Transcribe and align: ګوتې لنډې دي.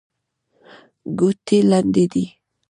ګوتې 1.17 1.57
لنډې 1.69 2.03
دي. 2.11 2.25